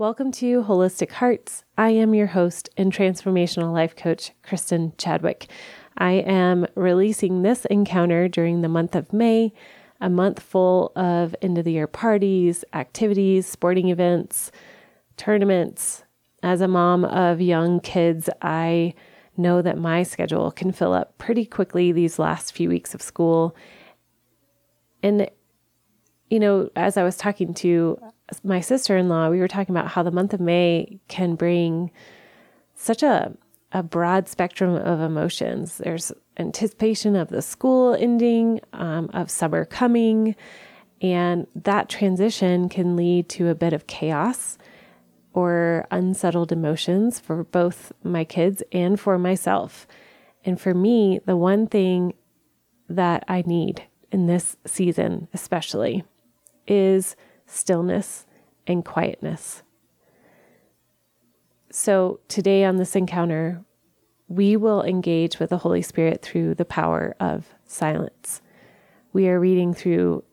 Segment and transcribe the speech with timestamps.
[0.00, 1.62] Welcome to Holistic Hearts.
[1.76, 5.50] I am your host and transformational life coach, Kristen Chadwick.
[5.98, 9.52] I am releasing this encounter during the month of May,
[10.00, 14.50] a month full of end of the year parties, activities, sporting events,
[15.18, 16.02] tournaments.
[16.42, 18.94] As a mom of young kids, I
[19.36, 23.54] know that my schedule can fill up pretty quickly these last few weeks of school.
[25.02, 25.30] And,
[26.30, 27.98] you know, as I was talking to
[28.42, 31.90] my sister in law, we were talking about how the month of May can bring
[32.74, 33.36] such a,
[33.72, 35.78] a broad spectrum of emotions.
[35.78, 40.34] There's anticipation of the school ending, um, of summer coming,
[41.02, 44.58] and that transition can lead to a bit of chaos
[45.32, 49.86] or unsettled emotions for both my kids and for myself.
[50.44, 52.14] And for me, the one thing
[52.88, 56.04] that I need in this season, especially,
[56.66, 57.14] is
[57.50, 58.26] stillness
[58.66, 59.62] and quietness.
[61.70, 63.62] So, today on this encounter,
[64.28, 68.40] we will engage with the Holy Spirit through the power of silence.
[69.12, 70.24] We are reading through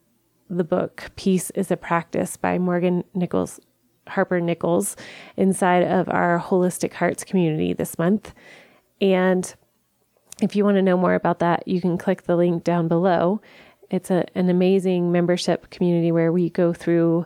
[0.50, 3.60] the book Peace is a Practice by Morgan Nichols
[4.08, 4.96] Harper Nichols
[5.36, 8.34] inside of our Holistic Hearts community this month.
[9.02, 9.54] And
[10.42, 13.42] if you want to know more about that, you can click the link down below
[13.90, 17.26] it's a, an amazing membership community where we go through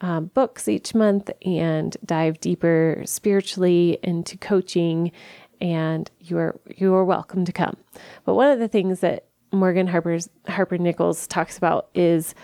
[0.00, 5.12] um, books each month and dive deeper spiritually into coaching.
[5.60, 7.76] And you are you are welcome to come.
[8.24, 12.34] But one of the things that Morgan Harper's Harper Nichols talks about is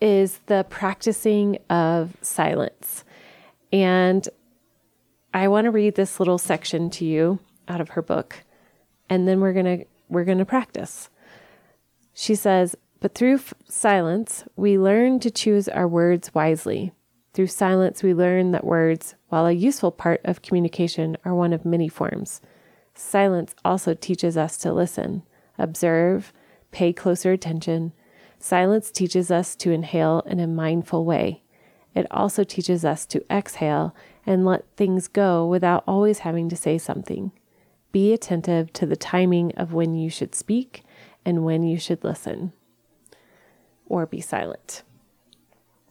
[0.00, 3.04] is the practicing of silence.
[3.72, 4.28] And
[5.32, 8.42] I want to read this little section to you out of her book,
[9.08, 11.10] and then we're gonna we're gonna practice.
[12.20, 16.92] She says, But through f- silence, we learn to choose our words wisely.
[17.32, 21.64] Through silence, we learn that words, while a useful part of communication, are one of
[21.64, 22.42] many forms.
[22.94, 25.22] Silence also teaches us to listen,
[25.56, 26.34] observe,
[26.72, 27.94] pay closer attention.
[28.38, 31.42] Silence teaches us to inhale in a mindful way.
[31.94, 36.76] It also teaches us to exhale and let things go without always having to say
[36.76, 37.32] something.
[37.92, 40.84] Be attentive to the timing of when you should speak
[41.24, 42.52] and when you should listen
[43.86, 44.82] or be silent.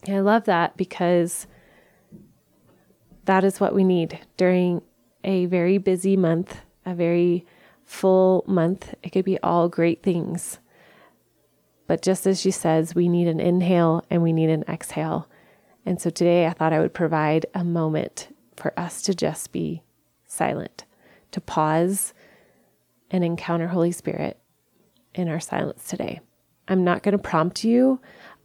[0.06, 1.48] And I love that because
[3.26, 4.82] that is what we need during
[5.24, 7.46] a very busy month, a very
[7.86, 8.94] full month.
[9.04, 10.60] It could be all great things.
[11.88, 15.28] But just as she says, we need an inhale and we need an exhale.
[15.86, 19.84] And so today I thought I would provide a moment for us to just be
[20.28, 20.86] silent,
[21.32, 22.14] to pause
[23.10, 24.40] and encounter Holy Spirit
[25.14, 26.20] in our silence today.
[26.68, 28.00] I'm not going to prompt you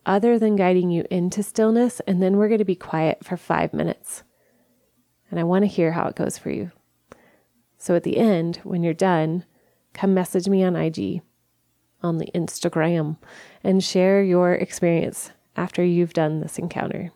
[0.07, 3.73] other than guiding you into stillness, and then we're going to be quiet for five
[3.73, 4.23] minutes.
[5.31, 6.71] And I want to hear how it goes for you.
[7.79, 9.45] So at the end, when you're done,
[9.93, 11.23] come message me on IG,
[12.03, 13.19] on the Instagram,
[13.63, 17.13] and share your experience after you've done this encounter.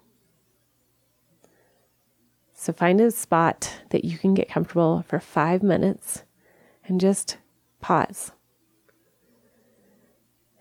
[2.55, 6.25] So find a spot that you can get comfortable for five minutes
[6.87, 7.39] and just
[7.81, 8.33] pause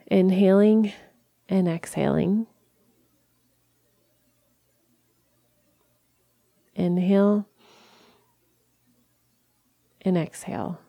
[0.07, 0.93] inhaling
[1.49, 2.47] and exhaling.
[6.75, 7.47] Inhale
[10.01, 10.79] and exhale.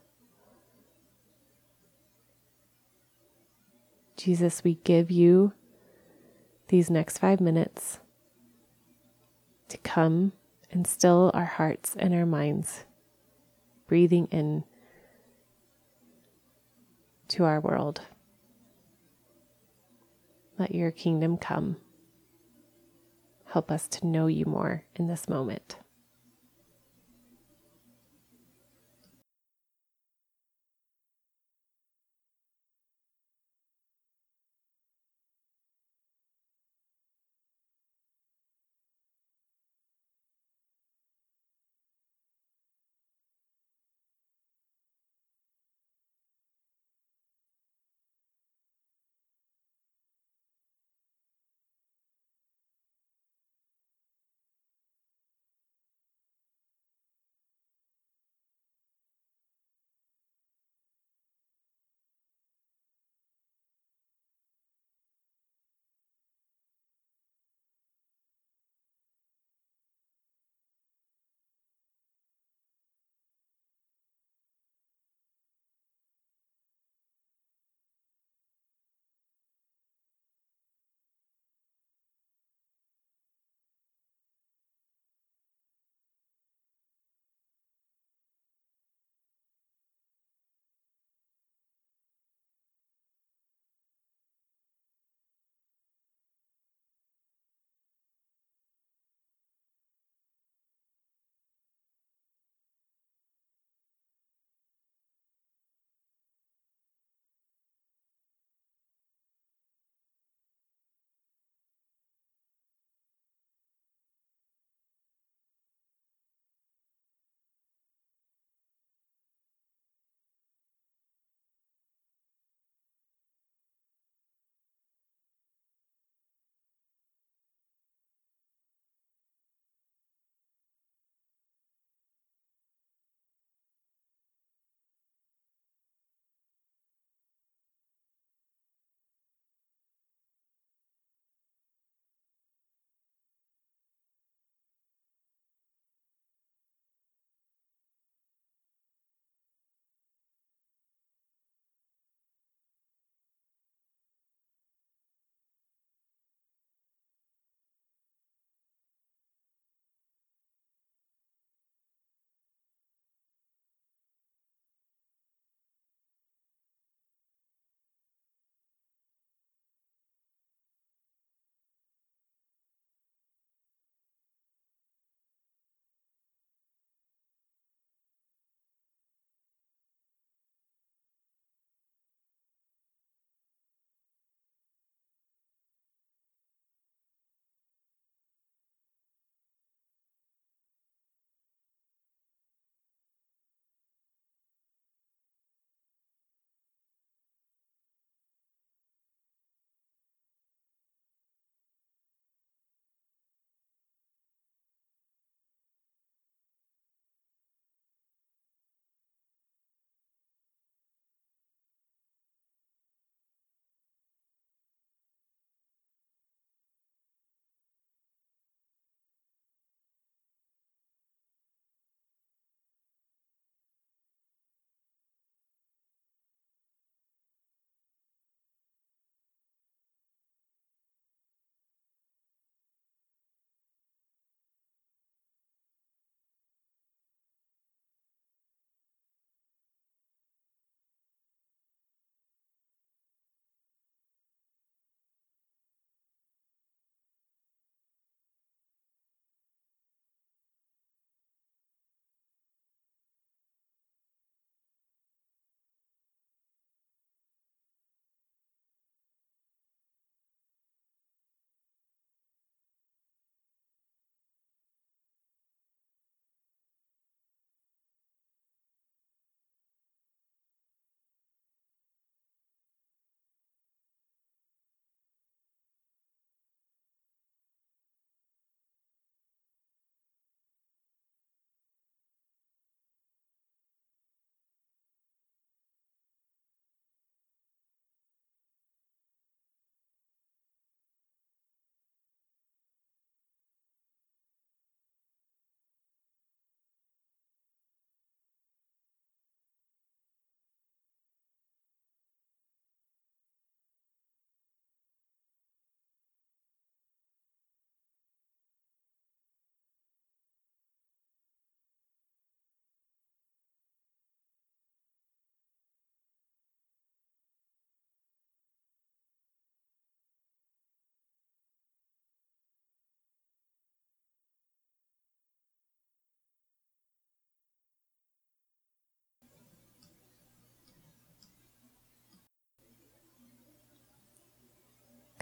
[4.16, 5.52] Jesus, we give you
[6.68, 8.00] these next five minutes
[9.68, 10.32] to come
[10.70, 12.84] and still our hearts and our minds,
[13.86, 14.64] breathing in
[17.28, 18.02] to our world.
[20.58, 21.76] Let your kingdom come.
[23.46, 25.76] Help us to know you more in this moment.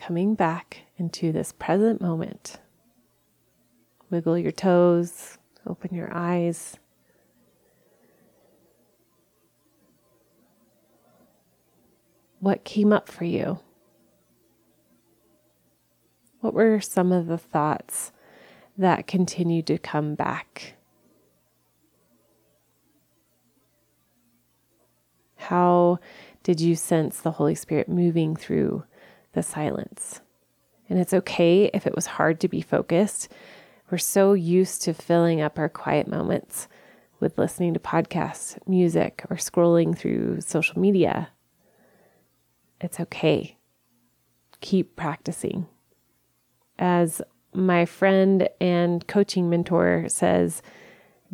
[0.06, 2.60] Coming back into this present moment.
[4.08, 5.36] Wiggle your toes,
[5.66, 6.76] open your eyes.
[12.38, 13.58] What came up for you?
[16.40, 18.12] What were some of the thoughts
[18.78, 20.74] that continued to come back?
[25.34, 25.98] How
[26.44, 28.84] did you sense the Holy Spirit moving through
[29.36, 30.20] the silence?
[30.88, 33.28] And it's okay if it was hard to be focused.
[33.88, 36.66] We're so used to filling up our quiet moments
[37.20, 41.28] with listening to podcasts, music, or scrolling through social media.
[42.80, 43.56] It's okay.
[44.60, 45.68] Keep practicing
[46.78, 50.62] as my friend and coaching mentor says,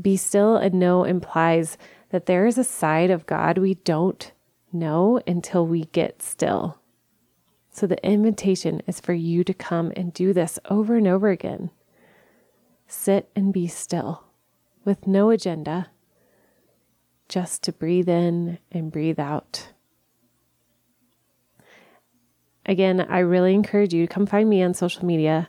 [0.00, 1.76] be still and know implies
[2.10, 4.32] that there is a side of God we don't
[4.72, 6.78] know until we get still.
[7.72, 11.70] So the invitation is for you to come and do this over and over again.
[12.86, 14.24] Sit and be still
[14.84, 15.88] with no agenda,
[17.28, 19.70] just to breathe in and breathe out.
[22.66, 25.48] Again, I really encourage you to come find me on social media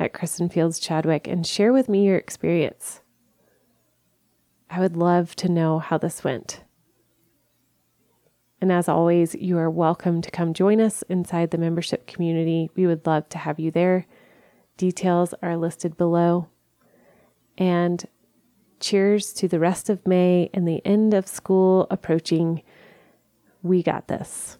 [0.00, 3.00] at Kristen Fields Chadwick and share with me your experience.
[4.68, 6.64] I would love to know how this went.
[8.62, 12.70] And as always, you are welcome to come join us inside the membership community.
[12.76, 14.06] We would love to have you there.
[14.76, 16.46] Details are listed below.
[17.58, 18.06] And
[18.78, 22.62] cheers to the rest of May and the end of school approaching.
[23.64, 24.58] We got this.